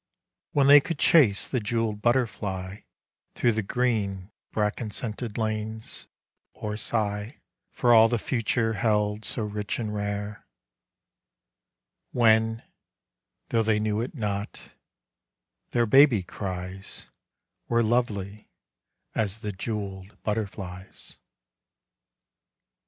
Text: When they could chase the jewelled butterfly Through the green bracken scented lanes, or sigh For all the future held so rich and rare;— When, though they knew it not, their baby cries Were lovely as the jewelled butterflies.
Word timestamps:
When 0.53 0.65
they 0.65 0.81
could 0.81 0.97
chase 0.97 1.47
the 1.47 1.59
jewelled 1.59 2.01
butterfly 2.01 2.79
Through 3.35 3.51
the 3.51 3.61
green 3.61 4.31
bracken 4.51 4.89
scented 4.89 5.37
lanes, 5.37 6.07
or 6.53 6.75
sigh 6.75 7.37
For 7.71 7.93
all 7.93 8.07
the 8.07 8.17
future 8.17 8.73
held 8.73 9.23
so 9.23 9.43
rich 9.43 9.77
and 9.77 9.93
rare;— 9.93 10.47
When, 12.19 12.63
though 13.49 13.61
they 13.61 13.79
knew 13.79 14.01
it 14.01 14.15
not, 14.15 14.59
their 15.69 15.85
baby 15.85 16.23
cries 16.23 17.05
Were 17.69 17.83
lovely 17.83 18.49
as 19.13 19.37
the 19.41 19.51
jewelled 19.51 20.19
butterflies. 20.23 21.17